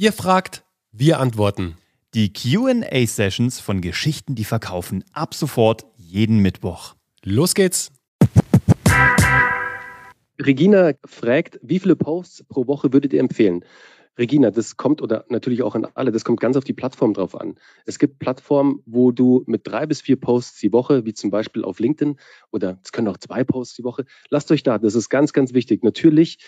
Ihr 0.00 0.14
fragt, 0.14 0.64
wir 0.92 1.20
antworten. 1.20 1.76
Die 2.14 2.32
QA-Sessions 2.32 3.60
von 3.60 3.82
Geschichten, 3.82 4.34
die 4.34 4.44
verkaufen, 4.44 5.04
ab 5.12 5.34
sofort 5.34 5.84
jeden 5.98 6.38
Mittwoch. 6.38 6.94
Los 7.22 7.54
geht's! 7.54 7.92
Regina 10.40 10.92
fragt, 11.04 11.60
wie 11.62 11.78
viele 11.78 11.96
Posts 11.96 12.44
pro 12.44 12.66
Woche 12.66 12.94
würdet 12.94 13.12
ihr 13.12 13.20
empfehlen? 13.20 13.62
Regina, 14.18 14.50
das 14.50 14.78
kommt 14.78 15.02
oder 15.02 15.26
natürlich 15.28 15.62
auch 15.62 15.74
an 15.74 15.86
alle, 15.92 16.12
das 16.12 16.24
kommt 16.24 16.40
ganz 16.40 16.56
auf 16.56 16.64
die 16.64 16.72
Plattform 16.72 17.12
drauf 17.12 17.38
an. 17.38 17.56
Es 17.84 17.98
gibt 17.98 18.18
Plattformen, 18.18 18.82
wo 18.86 19.12
du 19.12 19.44
mit 19.46 19.66
drei 19.66 19.84
bis 19.84 20.00
vier 20.00 20.18
Posts 20.18 20.60
die 20.60 20.72
Woche, 20.72 21.04
wie 21.04 21.12
zum 21.12 21.30
Beispiel 21.30 21.62
auf 21.62 21.78
LinkedIn, 21.78 22.18
oder 22.52 22.80
es 22.82 22.92
können 22.92 23.08
auch 23.08 23.18
zwei 23.18 23.44
Posts 23.44 23.76
die 23.76 23.84
Woche, 23.84 24.06
lasst 24.30 24.50
euch 24.50 24.62
da, 24.62 24.78
das 24.78 24.94
ist 24.94 25.10
ganz, 25.10 25.34
ganz 25.34 25.52
wichtig. 25.52 25.84
Natürlich 25.84 26.38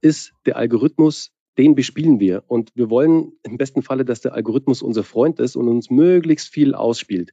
ist 0.00 0.32
der 0.44 0.56
Algorithmus, 0.56 1.30
den 1.58 1.74
bespielen 1.74 2.20
wir 2.20 2.44
und 2.46 2.70
wir 2.74 2.90
wollen 2.90 3.32
im 3.42 3.56
besten 3.56 3.82
Falle, 3.82 4.04
dass 4.04 4.20
der 4.20 4.34
Algorithmus 4.34 4.82
unser 4.82 5.04
Freund 5.04 5.40
ist 5.40 5.56
und 5.56 5.68
uns 5.68 5.90
möglichst 5.90 6.48
viel 6.48 6.74
ausspielt. 6.74 7.32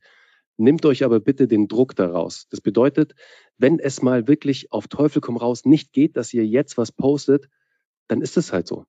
Nehmt 0.57 0.85
euch 0.85 1.03
aber 1.03 1.19
bitte 1.19 1.47
den 1.47 1.67
Druck 1.67 1.95
daraus. 1.95 2.47
Das 2.49 2.61
bedeutet, 2.61 3.15
wenn 3.57 3.79
es 3.79 4.01
mal 4.01 4.27
wirklich 4.27 4.71
auf 4.71 4.87
Teufel 4.87 5.21
komm 5.21 5.37
raus 5.37 5.65
nicht 5.65 5.93
geht, 5.93 6.15
dass 6.15 6.33
ihr 6.33 6.45
jetzt 6.45 6.77
was 6.77 6.91
postet, 6.91 7.49
dann 8.07 8.21
ist 8.21 8.37
es 8.37 8.53
halt 8.53 8.67
so 8.67 8.85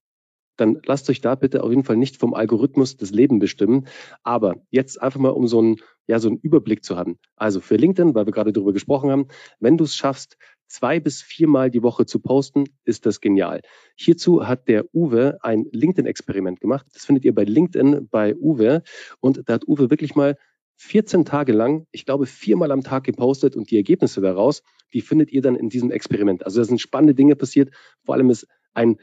dann 0.56 0.80
lasst 0.86 1.10
euch 1.10 1.20
da 1.20 1.34
bitte 1.34 1.62
auf 1.62 1.70
jeden 1.70 1.84
Fall 1.84 1.96
nicht 1.96 2.16
vom 2.16 2.34
Algorithmus 2.34 2.96
das 2.96 3.10
Leben 3.10 3.38
bestimmen. 3.38 3.86
Aber 4.22 4.56
jetzt 4.70 5.00
einfach 5.00 5.20
mal, 5.20 5.30
um 5.30 5.46
so 5.46 5.58
einen, 5.58 5.76
ja, 6.06 6.18
so 6.18 6.28
einen 6.28 6.38
Überblick 6.38 6.84
zu 6.84 6.96
haben. 6.96 7.18
Also 7.36 7.60
für 7.60 7.76
LinkedIn, 7.76 8.14
weil 8.14 8.26
wir 8.26 8.32
gerade 8.32 8.52
darüber 8.52 8.72
gesprochen 8.72 9.10
haben, 9.10 9.28
wenn 9.58 9.76
du 9.76 9.84
es 9.84 9.96
schaffst, 9.96 10.36
zwei 10.66 11.00
bis 11.00 11.22
viermal 11.22 11.70
die 11.70 11.82
Woche 11.82 12.06
zu 12.06 12.18
posten, 12.20 12.64
ist 12.84 13.06
das 13.06 13.20
genial. 13.20 13.60
Hierzu 13.96 14.46
hat 14.46 14.68
der 14.68 14.86
Uwe 14.94 15.38
ein 15.42 15.66
LinkedIn-Experiment 15.70 16.60
gemacht. 16.60 16.86
Das 16.92 17.04
findet 17.04 17.24
ihr 17.24 17.34
bei 17.34 17.44
LinkedIn 17.44 18.08
bei 18.10 18.34
Uwe. 18.34 18.82
Und 19.20 19.48
da 19.48 19.54
hat 19.54 19.68
Uwe 19.68 19.90
wirklich 19.90 20.14
mal 20.14 20.36
14 20.76 21.24
Tage 21.24 21.52
lang, 21.52 21.86
ich 21.92 22.04
glaube, 22.04 22.26
viermal 22.26 22.72
am 22.72 22.82
Tag 22.82 23.04
gepostet 23.04 23.56
und 23.56 23.70
die 23.70 23.76
Ergebnisse 23.76 24.20
daraus, 24.20 24.62
die 24.92 25.00
findet 25.00 25.30
ihr 25.30 25.42
dann 25.42 25.56
in 25.56 25.68
diesem 25.68 25.90
Experiment. 25.90 26.44
Also 26.44 26.60
da 26.60 26.64
sind 26.64 26.80
spannende 26.80 27.14
Dinge 27.14 27.36
passiert. 27.36 27.70
Vor 28.04 28.14
allem 28.14 28.30
ist 28.30 28.46
ein 28.74 28.96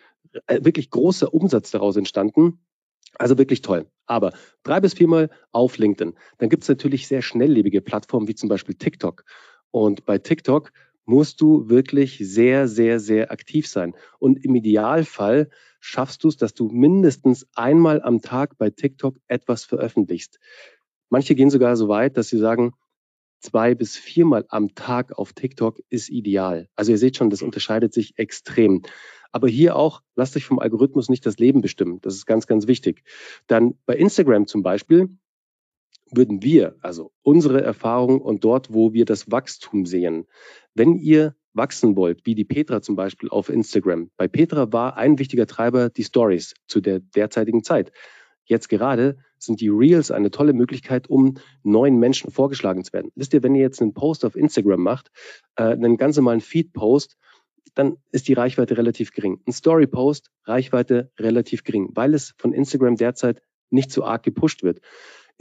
äh, 0.47 0.63
wirklich 0.63 0.89
großer 0.89 1.33
Umsatz 1.33 1.71
daraus 1.71 1.95
entstanden. 1.95 2.59
Also 3.17 3.37
wirklich 3.37 3.61
toll. 3.61 3.87
Aber 4.05 4.33
drei 4.63 4.79
bis 4.79 4.93
viermal 4.93 5.29
auf 5.51 5.77
LinkedIn. 5.77 6.13
Dann 6.37 6.49
gibt 6.49 6.63
es 6.63 6.69
natürlich 6.69 7.07
sehr 7.07 7.21
schnelllebige 7.21 7.81
Plattformen 7.81 8.27
wie 8.27 8.35
zum 8.35 8.49
Beispiel 8.49 8.75
TikTok. 8.75 9.23
Und 9.71 10.05
bei 10.05 10.17
TikTok 10.17 10.71
musst 11.11 11.41
du 11.41 11.67
wirklich 11.67 12.19
sehr, 12.21 12.69
sehr, 12.69 13.01
sehr 13.01 13.31
aktiv 13.31 13.67
sein. 13.67 13.95
Und 14.17 14.45
im 14.45 14.55
Idealfall 14.55 15.49
schaffst 15.81 16.23
du 16.23 16.29
es, 16.29 16.37
dass 16.37 16.53
du 16.53 16.69
mindestens 16.69 17.45
einmal 17.53 18.01
am 18.01 18.21
Tag 18.21 18.57
bei 18.57 18.69
TikTok 18.69 19.17
etwas 19.27 19.65
veröffentlichst. 19.65 20.39
Manche 21.09 21.35
gehen 21.35 21.49
sogar 21.49 21.75
so 21.75 21.89
weit, 21.89 22.15
dass 22.15 22.29
sie 22.29 22.37
sagen, 22.37 22.71
zwei 23.41 23.75
bis 23.75 23.97
viermal 23.97 24.45
am 24.47 24.73
Tag 24.73 25.17
auf 25.17 25.33
TikTok 25.33 25.81
ist 25.89 26.09
ideal. 26.09 26.69
Also 26.77 26.93
ihr 26.93 26.97
seht 26.97 27.17
schon, 27.17 27.29
das 27.29 27.41
unterscheidet 27.41 27.93
sich 27.93 28.17
extrem. 28.17 28.83
Aber 29.33 29.49
hier 29.49 29.75
auch, 29.75 30.03
lasst 30.15 30.37
euch 30.37 30.45
vom 30.45 30.59
Algorithmus 30.59 31.09
nicht 31.09 31.25
das 31.25 31.39
Leben 31.39 31.59
bestimmen. 31.59 31.99
Das 32.01 32.15
ist 32.15 32.25
ganz, 32.25 32.47
ganz 32.47 32.67
wichtig. 32.67 33.03
Dann 33.47 33.75
bei 33.85 33.97
Instagram 33.97 34.47
zum 34.47 34.63
Beispiel 34.63 35.09
würden 36.11 36.43
wir, 36.43 36.75
also 36.81 37.11
unsere 37.21 37.61
Erfahrung 37.61 38.21
und 38.21 38.43
dort, 38.43 38.73
wo 38.73 38.93
wir 38.93 39.05
das 39.05 39.31
Wachstum 39.31 39.85
sehen, 39.85 40.25
wenn 40.73 40.95
ihr 40.95 41.35
wachsen 41.53 41.95
wollt, 41.95 42.25
wie 42.25 42.35
die 42.35 42.45
Petra 42.45 42.81
zum 42.81 42.95
Beispiel 42.95 43.29
auf 43.29 43.49
Instagram. 43.49 44.09
Bei 44.17 44.27
Petra 44.27 44.71
war 44.71 44.97
ein 44.97 45.19
wichtiger 45.19 45.47
Treiber 45.47 45.89
die 45.89 46.03
Stories 46.03 46.53
zu 46.67 46.81
der 46.81 46.99
derzeitigen 46.99 47.63
Zeit. 47.63 47.91
Jetzt 48.45 48.69
gerade 48.69 49.17
sind 49.37 49.61
die 49.61 49.69
Reels 49.69 50.11
eine 50.11 50.31
tolle 50.31 50.53
Möglichkeit, 50.53 51.09
um 51.09 51.35
neuen 51.63 51.97
Menschen 51.97 52.31
vorgeschlagen 52.31 52.83
zu 52.83 52.93
werden. 52.93 53.11
Wisst 53.15 53.33
ihr, 53.33 53.43
wenn 53.43 53.55
ihr 53.55 53.61
jetzt 53.61 53.81
einen 53.81 53.93
Post 53.93 54.25
auf 54.25 54.35
Instagram 54.35 54.81
macht, 54.81 55.11
äh, 55.55 55.63
einen 55.63 55.97
ganz 55.97 56.17
normalen 56.17 56.41
Feed-Post, 56.41 57.17
dann 57.73 57.97
ist 58.11 58.27
die 58.27 58.33
Reichweite 58.33 58.77
relativ 58.77 59.11
gering. 59.11 59.39
Ein 59.47 59.53
Story-Post, 59.53 60.31
Reichweite 60.45 61.11
relativ 61.17 61.63
gering, 61.63 61.89
weil 61.93 62.13
es 62.13 62.33
von 62.37 62.53
Instagram 62.53 62.95
derzeit 62.97 63.41
nicht 63.69 63.91
so 63.91 64.03
arg 64.03 64.23
gepusht 64.23 64.63
wird. 64.63 64.81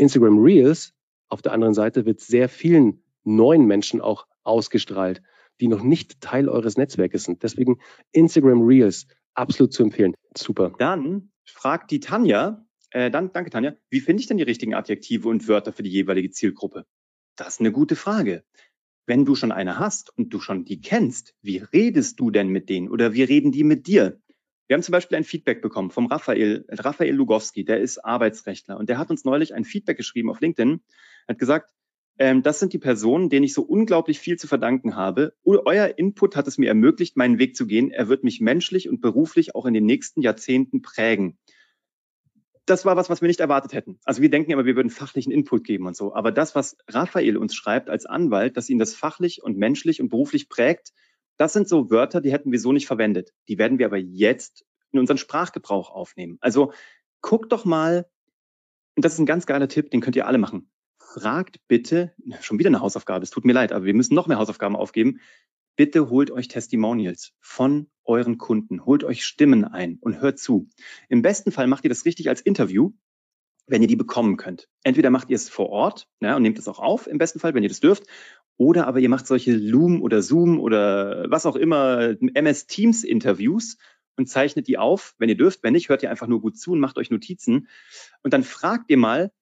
Instagram 0.01 0.39
Reels 0.39 0.95
auf 1.29 1.43
der 1.43 1.53
anderen 1.53 1.75
Seite 1.75 2.07
wird 2.07 2.21
sehr 2.21 2.49
vielen 2.49 3.03
neuen 3.23 3.67
Menschen 3.67 4.01
auch 4.01 4.27
ausgestrahlt, 4.43 5.23
die 5.61 5.69
noch 5.69 5.83
nicht 5.83 6.21
Teil 6.21 6.49
eures 6.49 6.77
Netzwerkes 6.77 7.25
sind. 7.25 7.43
Deswegen 7.43 7.79
Instagram 8.13 8.63
Reels 8.63 9.07
absolut 9.35 9.73
zu 9.73 9.83
empfehlen. 9.83 10.15
Super. 10.37 10.73
Dann 10.79 11.31
fragt 11.45 11.91
die 11.91 12.01
Tanja, 12.01 12.65
äh, 12.91 13.11
dann, 13.11 13.33
danke 13.33 13.51
Tanja, 13.51 13.75
wie 13.91 14.01
finde 14.01 14.23
ich 14.23 14.27
denn 14.27 14.39
die 14.39 14.43
richtigen 14.43 14.75
Adjektive 14.75 15.29
und 15.29 15.47
Wörter 15.49 15.73
für 15.73 15.83
die 15.83 15.91
jeweilige 15.91 16.31
Zielgruppe? 16.31 16.87
Das 17.37 17.49
ist 17.49 17.61
eine 17.61 17.71
gute 17.71 17.95
Frage. 17.95 18.43
Wenn 19.07 19.25
du 19.25 19.35
schon 19.35 19.53
eine 19.53 19.79
hast 19.79 20.17
und 20.17 20.33
du 20.33 20.41
schon 20.41 20.65
die 20.65 20.81
kennst, 20.81 21.35
wie 21.43 21.59
redest 21.59 22.21
du 22.21 22.31
denn 22.31 22.49
mit 22.49 22.69
denen 22.69 22.89
oder 22.89 23.13
wie 23.13 23.23
reden 23.23 23.53
die 23.53 23.65
mit 23.65 23.87
dir? 23.87 24.21
Wir 24.71 24.77
haben 24.77 24.85
zum 24.85 24.93
Beispiel 24.93 25.19
ein 25.19 25.25
Feedback 25.25 25.63
bekommen 25.63 25.91
vom 25.91 26.07
Raphael, 26.07 26.65
Raphael 26.69 27.13
Lugowski, 27.13 27.65
der 27.65 27.81
ist 27.81 28.05
Arbeitsrechtler 28.05 28.79
und 28.79 28.89
der 28.89 28.99
hat 28.99 29.11
uns 29.11 29.25
neulich 29.25 29.53
ein 29.53 29.65
Feedback 29.65 29.97
geschrieben 29.97 30.31
auf 30.31 30.41
LinkedIn, 30.41 30.81
hat 31.27 31.39
gesagt, 31.41 31.73
ähm, 32.21 32.45
das 32.45 32.61
sind 32.61 32.73
die 32.73 32.79
Personen, 32.79 33.31
denen 33.31 33.43
ich 33.43 33.53
so 33.53 33.63
unglaublich 33.63 34.21
viel 34.21 34.37
zu 34.37 34.47
verdanken 34.47 34.95
habe. 34.95 35.35
Euer 35.43 35.99
Input 35.99 36.37
hat 36.37 36.47
es 36.47 36.57
mir 36.57 36.69
ermöglicht, 36.69 37.17
meinen 37.17 37.41
Weg 37.41 37.57
zu 37.57 37.67
gehen. 37.67 37.91
Er 37.91 38.09
wird 38.09 38.23
mich 38.23 38.41
menschlich 38.41 38.89
und 38.89 39.01
beruflich 39.01 39.57
auch 39.57 39.67
in 39.67 39.75
den 39.75 39.87
nächsten 39.87 40.23
Jahrzehnten 40.23 40.83
prägen 40.83 41.37
das 42.67 42.85
war 42.85 42.97
was, 42.97 43.11
was 43.11 43.21
wir 43.21 43.27
nicht 43.27 43.41
erwartet 43.41 43.73
hätten. 43.73 43.99
Also 44.05 44.23
wir 44.23 44.31
denken 44.31 44.53
immer, 44.53 44.65
wir 44.65 44.77
würden 44.77 44.91
fachlichen 44.91 45.33
Input 45.33 45.65
geben 45.65 45.87
und 45.87 45.97
so. 45.97 46.15
Aber 46.15 46.31
das, 46.31 46.55
was 46.55 46.77
Raphael 46.87 47.37
uns 47.37 47.53
schreibt 47.53 47.91
als 47.91 48.07
Anwalt, 48.07 48.57
dass 48.57 48.69
ihn 48.69 48.79
das 48.79 48.95
fachlich 48.95 49.43
und 49.43 49.59
menschlich 49.59 50.01
und 50.01 50.09
beruflich 50.09 50.49
prägt, 50.49 50.93
das 51.41 51.53
sind 51.53 51.69
so 51.69 51.91
Wörter, 51.91 52.21
die 52.21 52.33
hätten 52.33 52.53
wir 52.53 52.61
so 52.61 52.73
nicht 52.73 52.87
verwendet. 52.87 53.33
Die 53.49 53.59
werden 53.59 53.79
wir 53.79 53.87
aber 53.87 53.99
jetzt 53.99 54.67
in 54.93 54.99
unseren 54.99 55.19
Sprachgebrauch 55.19 55.91
aufnehmen. 55.91 56.39
Also 56.41 56.73
guckt 57.23 57.53
doch 57.53 57.65
mal, 57.65 58.07
und 58.97 59.05
das 59.05 59.15
ist 59.15 59.19
ein 59.21 59.27
ganz 59.27 59.47
geiler 59.47 59.69
Tipp, 59.69 59.91
den 59.91 60.01
könnt 60.01 60.17
ihr 60.17 60.27
alle 60.27 60.39
machen. 60.39 60.71
Fragt 60.99 61.61
bitte, 61.67 62.13
schon 62.41 62.59
wieder 62.59 62.69
eine 62.69 62.81
Hausaufgabe, 62.81 63.23
es 63.23 63.31
tut 63.31 63.45
mir 63.45 63.53
leid, 63.53 63.73
aber 63.73 63.85
wir 63.85 63.95
müssen 63.95 64.15
noch 64.15 64.27
mehr 64.27 64.39
Hausaufgaben 64.39 64.77
aufgeben 64.77 65.21
bitte 65.81 66.11
holt 66.11 66.31
euch 66.31 66.49
Testimonials 66.49 67.33
von 67.41 67.89
euren 68.05 68.37
Kunden, 68.37 68.85
holt 68.85 69.03
euch 69.03 69.25
Stimmen 69.25 69.65
ein 69.65 69.97
und 70.03 70.21
hört 70.21 70.39
zu. 70.39 70.69
Im 71.09 71.23
besten 71.23 71.53
Fall 71.53 71.69
macht 71.69 71.85
ihr 71.85 71.89
das 71.89 72.05
richtig 72.05 72.29
als 72.29 72.43
Interview, 72.43 72.93
wenn 73.67 73.81
ihr 73.81 73.89
die 73.89 73.97
bekommen 73.97 74.37
könnt. 74.37 74.69
Entweder 74.83 75.09
macht 75.09 75.31
ihr 75.31 75.37
es 75.37 75.49
vor 75.49 75.71
Ort 75.71 76.07
ja, 76.21 76.37
und 76.37 76.43
nehmt 76.43 76.59
es 76.59 76.69
auch 76.69 76.81
auf, 76.81 77.07
im 77.07 77.17
besten 77.17 77.39
Fall, 77.39 77.55
wenn 77.55 77.63
ihr 77.63 77.71
das 77.71 77.81
dürft, 77.81 78.05
oder 78.61 78.87
aber 78.87 79.01
ihr 79.01 79.09
macht 79.09 79.27
solche 79.27 79.57
Loom 79.57 80.03
oder 80.03 80.21
Zoom 80.21 80.61
oder 80.61 81.25
was 81.31 81.47
auch 81.47 81.57
immer 81.57 82.15
MS 82.35 82.67
Teams 82.67 83.05
Interviews 83.05 83.79
und 84.19 84.29
zeichnet 84.29 84.69
die 84.69 84.77
auf, 84.77 85.15
wenn 85.17 85.31
ihr 85.31 85.37
dürft. 85.37 85.63
Wenn 85.63 85.73
nicht, 85.73 85.89
hört 85.89 86.03
ihr 86.03 86.11
einfach 86.11 86.27
nur 86.27 86.43
gut 86.43 86.59
zu 86.59 86.73
und 86.73 86.79
macht 86.79 86.99
euch 86.99 87.11
Notizen. 87.11 87.69
Und 88.23 88.35
dann 88.35 88.43
fragt 88.43 88.91
ihr 88.91 88.99
mal, 88.99 89.33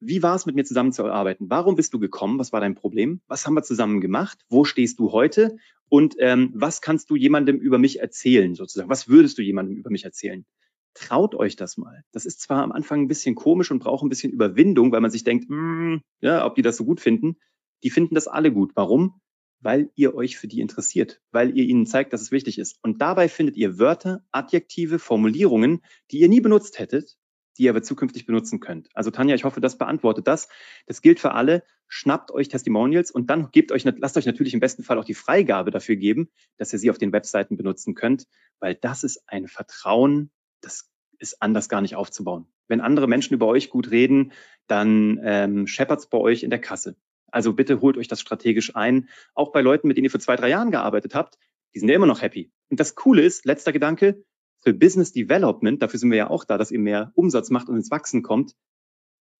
wie 0.00 0.22
war 0.22 0.34
es, 0.34 0.46
mit 0.46 0.54
mir 0.54 0.64
zusammenzuarbeiten? 0.64 1.50
Warum 1.50 1.76
bist 1.76 1.92
du 1.92 1.98
gekommen? 1.98 2.38
Was 2.38 2.54
war 2.54 2.62
dein 2.62 2.74
Problem? 2.74 3.20
Was 3.26 3.46
haben 3.46 3.52
wir 3.52 3.64
zusammen 3.64 4.00
gemacht? 4.00 4.38
Wo 4.48 4.64
stehst 4.64 4.98
du 4.98 5.12
heute? 5.12 5.58
Und 5.90 6.16
ähm, 6.18 6.52
was 6.54 6.80
kannst 6.80 7.10
du 7.10 7.16
jemandem 7.16 7.58
über 7.58 7.76
mich 7.76 8.00
erzählen, 8.00 8.54
sozusagen? 8.54 8.88
Was 8.88 9.08
würdest 9.08 9.36
du 9.36 9.42
jemandem 9.42 9.76
über 9.76 9.90
mich 9.90 10.06
erzählen? 10.06 10.46
Traut 10.94 11.34
euch 11.34 11.56
das 11.56 11.76
mal. 11.76 12.02
Das 12.12 12.24
ist 12.24 12.40
zwar 12.40 12.62
am 12.62 12.72
Anfang 12.72 13.02
ein 13.02 13.08
bisschen 13.08 13.34
komisch 13.34 13.70
und 13.70 13.80
braucht 13.80 14.02
ein 14.02 14.08
bisschen 14.08 14.32
Überwindung, 14.32 14.90
weil 14.90 15.02
man 15.02 15.10
sich 15.10 15.22
denkt, 15.22 15.50
mm, 15.50 15.96
ja, 16.22 16.46
ob 16.46 16.54
die 16.54 16.62
das 16.62 16.78
so 16.78 16.86
gut 16.86 17.02
finden. 17.02 17.36
Die 17.82 17.90
finden 17.90 18.14
das 18.14 18.28
alle 18.28 18.52
gut. 18.52 18.72
Warum? 18.74 19.20
Weil 19.60 19.90
ihr 19.94 20.14
euch 20.14 20.36
für 20.36 20.48
die 20.48 20.60
interessiert, 20.60 21.20
weil 21.30 21.56
ihr 21.56 21.64
ihnen 21.64 21.86
zeigt, 21.86 22.12
dass 22.12 22.20
es 22.20 22.32
wichtig 22.32 22.58
ist. 22.58 22.78
Und 22.82 23.00
dabei 23.00 23.28
findet 23.28 23.56
ihr 23.56 23.78
Wörter, 23.78 24.24
Adjektive, 24.32 24.98
Formulierungen, 24.98 25.82
die 26.10 26.18
ihr 26.18 26.28
nie 26.28 26.40
benutzt 26.40 26.78
hättet, 26.78 27.16
die 27.56 27.64
ihr 27.64 27.70
aber 27.70 27.82
zukünftig 27.82 28.26
benutzen 28.26 28.60
könnt. 28.60 28.88
Also 28.94 29.10
Tanja, 29.10 29.34
ich 29.34 29.44
hoffe, 29.44 29.60
das 29.60 29.78
beantwortet 29.78 30.26
das. 30.26 30.48
Das 30.86 31.02
gilt 31.02 31.20
für 31.20 31.32
alle. 31.32 31.64
Schnappt 31.86 32.30
euch 32.30 32.48
Testimonials 32.48 33.10
und 33.10 33.28
dann 33.28 33.50
gebt 33.50 33.70
euch, 33.70 33.84
lasst 33.84 34.16
euch 34.16 34.26
natürlich 34.26 34.54
im 34.54 34.60
besten 34.60 34.82
Fall 34.82 34.98
auch 34.98 35.04
die 35.04 35.14
Freigabe 35.14 35.70
dafür 35.70 35.96
geben, 35.96 36.30
dass 36.56 36.72
ihr 36.72 36.78
sie 36.78 36.90
auf 36.90 36.98
den 36.98 37.12
Webseiten 37.12 37.56
benutzen 37.56 37.94
könnt, 37.94 38.26
weil 38.60 38.74
das 38.74 39.04
ist 39.04 39.22
ein 39.26 39.46
Vertrauen, 39.46 40.30
das 40.62 40.90
ist 41.18 41.42
anders 41.42 41.68
gar 41.68 41.82
nicht 41.82 41.94
aufzubauen. 41.94 42.46
Wenn 42.66 42.80
andere 42.80 43.06
Menschen 43.06 43.34
über 43.34 43.46
euch 43.46 43.68
gut 43.68 43.90
reden, 43.90 44.32
dann 44.66 45.20
ähm, 45.22 45.66
scheppert's 45.66 46.08
bei 46.08 46.18
euch 46.18 46.42
in 46.42 46.50
der 46.50 46.60
Kasse. 46.60 46.96
Also 47.32 47.52
bitte 47.52 47.80
holt 47.80 47.96
euch 47.96 48.08
das 48.08 48.20
strategisch 48.20 48.76
ein. 48.76 49.08
Auch 49.34 49.50
bei 49.50 49.60
Leuten, 49.60 49.88
mit 49.88 49.96
denen 49.96 50.04
ihr 50.04 50.10
vor 50.10 50.20
zwei, 50.20 50.36
drei 50.36 50.50
Jahren 50.50 50.70
gearbeitet 50.70 51.14
habt, 51.14 51.38
die 51.74 51.80
sind 51.80 51.88
ja 51.88 51.96
immer 51.96 52.06
noch 52.06 52.22
happy. 52.22 52.52
Und 52.70 52.78
das 52.78 52.94
Coole 52.94 53.22
ist, 53.22 53.44
letzter 53.44 53.72
Gedanke, 53.72 54.24
für 54.60 54.72
Business 54.72 55.12
Development, 55.12 55.82
dafür 55.82 55.98
sind 55.98 56.10
wir 56.10 56.18
ja 56.18 56.30
auch 56.30 56.44
da, 56.44 56.56
dass 56.56 56.70
ihr 56.70 56.78
mehr 56.78 57.10
Umsatz 57.14 57.50
macht 57.50 57.68
und 57.68 57.76
ins 57.76 57.90
Wachsen 57.90 58.22
kommt, 58.22 58.54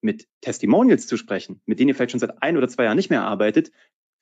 mit 0.01 0.27
Testimonials 0.41 1.07
zu 1.07 1.17
sprechen, 1.17 1.63
mit 1.65 1.79
denen 1.79 1.91
ihr 1.91 1.95
vielleicht 1.95 2.11
schon 2.11 2.21
seit 2.21 2.43
ein 2.43 2.57
oder 2.57 2.67
zwei 2.67 2.85
Jahren 2.85 2.97
nicht 2.97 3.11
mehr 3.11 3.23
arbeitet, 3.23 3.71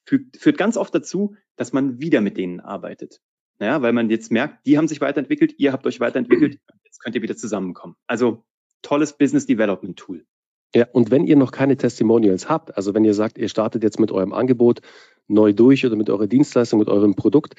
führt, 0.05 0.37
führt 0.37 0.58
ganz 0.58 0.76
oft 0.76 0.94
dazu, 0.94 1.37
dass 1.56 1.72
man 1.72 2.00
wieder 2.00 2.20
mit 2.20 2.37
denen 2.37 2.61
arbeitet. 2.61 3.22
Naja, 3.58 3.81
weil 3.82 3.93
man 3.93 4.11
jetzt 4.11 4.31
merkt, 4.31 4.67
die 4.67 4.76
haben 4.76 4.88
sich 4.88 5.00
weiterentwickelt, 5.00 5.55
ihr 5.58 5.72
habt 5.72 5.87
euch 5.87 6.00
weiterentwickelt, 6.00 6.58
jetzt 6.84 6.99
könnt 7.00 7.14
ihr 7.14 7.22
wieder 7.22 7.37
zusammenkommen. 7.37 7.96
Also 8.06 8.44
tolles 8.82 9.17
Business 9.17 9.46
Development 9.46 9.99
Tool. 9.99 10.26
Ja, 10.75 10.87
und 10.93 11.11
wenn 11.11 11.25
ihr 11.25 11.37
noch 11.37 11.50
keine 11.50 11.76
Testimonials 11.76 12.49
habt, 12.49 12.76
also 12.76 12.94
wenn 12.94 13.05
ihr 13.05 13.14
sagt, 13.14 13.38
ihr 13.38 13.49
startet 13.49 13.82
jetzt 13.82 13.99
mit 13.99 14.12
eurem 14.12 14.32
Angebot 14.32 14.81
neu 15.26 15.52
durch 15.52 15.84
oder 15.84 15.96
mit 15.96 16.11
eurer 16.11 16.26
Dienstleistung, 16.26 16.78
mit 16.78 16.88
eurem 16.88 17.17
Produkt, 17.17 17.55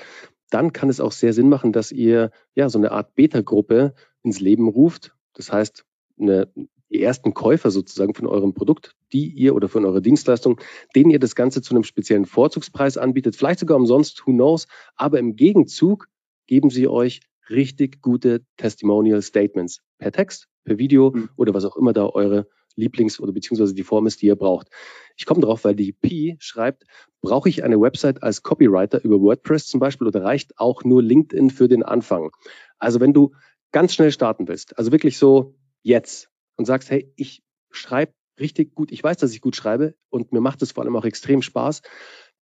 dann 0.49 0.71
kann 0.71 0.89
es 0.89 1.01
auch 1.01 1.11
sehr 1.11 1.33
Sinn 1.33 1.49
machen, 1.49 1.71
dass 1.73 1.91
ihr 1.91 2.31
ja 2.55 2.69
so 2.69 2.77
eine 2.77 2.91
Art 2.91 3.15
Beta-Gruppe 3.15 3.93
ins 4.23 4.39
Leben 4.39 4.67
ruft. 4.67 5.13
Das 5.33 5.51
heißt, 5.51 5.85
eine, 6.19 6.49
die 6.89 7.01
ersten 7.01 7.33
Käufer 7.33 7.71
sozusagen 7.71 8.13
von 8.13 8.27
eurem 8.27 8.53
Produkt, 8.53 8.95
die 9.11 9.29
ihr 9.29 9.55
oder 9.55 9.67
von 9.67 9.85
eurer 9.85 10.01
Dienstleistung, 10.01 10.59
denen 10.95 11.11
ihr 11.11 11.19
das 11.19 11.35
Ganze 11.35 11.61
zu 11.61 11.73
einem 11.73 11.83
speziellen 11.83 12.25
Vorzugspreis 12.25 12.97
anbietet, 12.97 13.35
vielleicht 13.35 13.59
sogar 13.59 13.77
umsonst, 13.77 14.25
who 14.25 14.31
knows, 14.31 14.67
aber 14.95 15.19
im 15.19 15.35
Gegenzug 15.35 16.07
geben 16.47 16.69
sie 16.69 16.87
euch 16.87 17.21
richtig 17.49 18.01
gute 18.01 18.45
Testimonial 18.57 19.21
Statements 19.21 19.81
per 19.97 20.11
Text, 20.11 20.47
per 20.63 20.77
Video 20.77 21.11
mhm. 21.11 21.29
oder 21.35 21.53
was 21.53 21.65
auch 21.65 21.75
immer 21.75 21.93
da 21.93 22.05
eure 22.07 22.47
Lieblings- 22.75 23.19
oder 23.19 23.31
beziehungsweise 23.31 23.73
die 23.73 23.83
Form 23.83 24.07
ist, 24.07 24.21
die 24.21 24.27
ihr 24.27 24.35
braucht. 24.35 24.69
Ich 25.15 25.25
komme 25.25 25.41
drauf, 25.41 25.63
weil 25.63 25.75
die 25.75 25.91
P 25.91 26.37
schreibt, 26.39 26.85
brauche 27.21 27.49
ich 27.49 27.63
eine 27.63 27.79
Website 27.79 28.23
als 28.23 28.43
Copywriter 28.43 29.03
über 29.03 29.19
WordPress 29.19 29.67
zum 29.67 29.79
Beispiel 29.79 30.07
oder 30.07 30.23
reicht 30.23 30.57
auch 30.57 30.83
nur 30.83 31.03
LinkedIn 31.03 31.49
für 31.49 31.67
den 31.67 31.83
Anfang? 31.83 32.31
Also 32.79 32.99
wenn 32.99 33.13
du 33.13 33.33
ganz 33.71 33.93
schnell 33.93 34.11
starten 34.11 34.47
willst, 34.47 34.77
also 34.77 34.91
wirklich 34.91 35.17
so 35.17 35.55
jetzt 35.83 36.29
und 36.55 36.65
sagst, 36.65 36.89
hey, 36.89 37.11
ich 37.15 37.43
schreibe 37.69 38.13
richtig 38.39 38.75
gut, 38.75 38.91
ich 38.91 39.03
weiß, 39.03 39.17
dass 39.17 39.33
ich 39.33 39.41
gut 39.41 39.55
schreibe 39.55 39.95
und 40.09 40.31
mir 40.31 40.41
macht 40.41 40.61
es 40.61 40.71
vor 40.71 40.83
allem 40.83 40.95
auch 40.95 41.05
extrem 41.05 41.41
Spaß, 41.41 41.81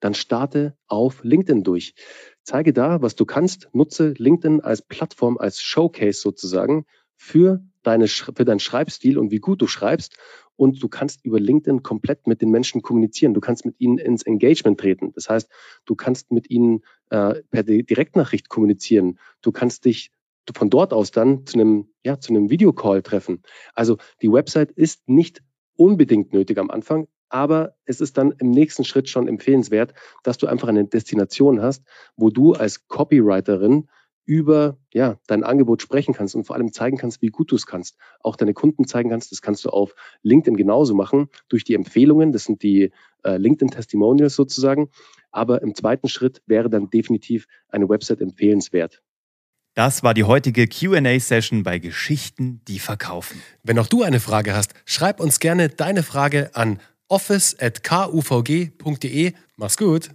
dann 0.01 0.15
starte 0.15 0.77
auf 0.87 1.25
LinkedIn 1.25 1.65
durch. 1.65 1.95
Zeige 2.43 2.73
da, 2.73 3.01
was 3.01 3.17
du 3.17 3.25
kannst, 3.25 3.69
nutze 3.73 4.15
LinkedIn 4.17 4.61
als 4.61 4.83
Plattform, 4.83 5.39
als 5.39 5.63
Showcase 5.63 6.21
sozusagen 6.21 6.85
für, 7.17 7.63
deine, 7.83 8.07
für 8.09 8.45
deinen 8.45 8.61
Schreibstil 8.61 9.19
und 9.19 9.31
wie 9.31 9.39
gut 9.39 9.63
du 9.63 9.67
schreibst. 9.67 10.17
Und 10.57 10.83
du 10.83 10.89
kannst 10.89 11.25
über 11.25 11.39
LinkedIn 11.39 11.83
komplett 11.83 12.27
mit 12.27 12.41
den 12.41 12.51
Menschen 12.51 12.81
kommunizieren. 12.81 13.35
Du 13.35 13.41
kannst 13.41 13.67
mit 13.67 13.79
ihnen 13.79 13.99
ins 13.99 14.23
Engagement 14.23 14.81
treten. 14.81 15.13
Das 15.15 15.29
heißt, 15.29 15.51
du 15.85 15.95
kannst 15.95 16.33
mit 16.33 16.51
ihnen 16.51 16.83
äh, 17.11 17.43
per 17.51 17.63
Direktnachricht 17.63 18.49
kommunizieren. 18.49 19.19
Du 19.43 19.53
kannst 19.53 19.85
dich 19.85 20.13
von 20.55 20.71
dort 20.71 20.93
aus 20.93 21.11
dann 21.11 21.45
zu 21.47 21.59
einem, 21.59 21.89
ja, 22.05 22.19
zu 22.21 22.33
einem 22.33 22.51
Videocall 22.51 23.03
treffen. 23.03 23.43
Also 23.75 23.99
die 24.23 24.33
Website 24.33 24.71
ist 24.71 25.09
nicht 25.09 25.43
unbedingt 25.77 26.33
nötig 26.33 26.59
am 26.59 26.71
Anfang, 26.71 27.09
aber 27.29 27.75
es 27.85 28.01
ist 28.01 28.17
dann 28.17 28.33
im 28.39 28.51
nächsten 28.51 28.85
Schritt 28.85 29.09
schon 29.09 29.29
empfehlenswert, 29.29 29.95
dass 30.23 30.39
du 30.39 30.47
einfach 30.47 30.69
eine 30.69 30.87
Destination 30.87 31.61
hast, 31.61 31.85
wo 32.17 32.31
du 32.31 32.53
als 32.55 32.87
Copywriterin 32.89 33.89
über 34.27 34.77
ja, 34.93 35.19
dein 35.29 35.45
Angebot 35.45 35.81
sprechen 35.81 36.13
kannst 36.13 36.35
und 36.35 36.45
vor 36.45 36.57
allem 36.57 36.73
zeigen 36.73 36.99
kannst, 36.99 37.23
wie 37.23 37.29
gut 37.29 37.53
du 37.53 37.57
es 37.57 37.65
kannst. 37.65 37.97
Auch 38.21 38.37
deine 38.37 38.53
Kunden 38.53 38.87
zeigen 38.87 39.11
kannst, 39.11 39.33
das 39.33 39.41
kannst 39.41 39.65
du 39.65 39.71
auf 39.71 39.95
LinkedIn 40.23 40.57
genauso 40.57 40.95
machen, 40.95 41.29
durch 41.49 41.65
die 41.65 41.75
Empfehlungen, 41.75 42.33
das 42.33 42.45
sind 42.45 42.63
die 42.63 42.91
äh, 43.23 43.39
LinkedIn-Testimonials 43.39 44.35
sozusagen. 44.35 44.91
Aber 45.31 45.63
im 45.63 45.75
zweiten 45.75 46.09
Schritt 46.09 46.43
wäre 46.47 46.69
dann 46.69 46.91
definitiv 46.91 47.47
eine 47.69 47.89
Website 47.89 48.21
empfehlenswert. 48.21 49.03
Das 49.75 50.03
war 50.03 50.15
die 50.15 50.25
heutige 50.25 50.67
QA-Session 50.67 51.63
bei 51.63 51.79
Geschichten, 51.79 52.63
die 52.67 52.79
verkaufen. 52.79 53.43
Wenn 53.63 53.79
auch 53.79 53.87
du 53.87 54.03
eine 54.03 54.21
Frage 54.21 54.55
hast, 54.55 54.73
schreib 54.87 55.21
uns 55.21 55.39
gerne 55.39 55.69
deine 55.69 56.03
Frage 56.03 56.51
an 56.55 56.81
office.kuvg.de. 57.09 59.33
Mach's 59.57 59.77
gut! 59.77 60.11